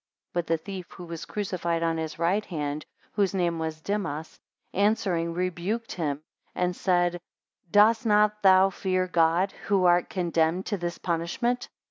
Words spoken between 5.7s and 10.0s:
him, and said, Dost not thou fear God, who